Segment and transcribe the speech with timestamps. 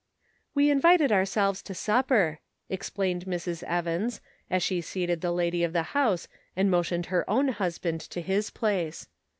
[0.55, 3.61] "We invited ourselves to supper," explained Mrs.
[3.61, 8.19] Evans, as she seated the lady of the house and motioned her own husband to
[8.19, 9.07] his place.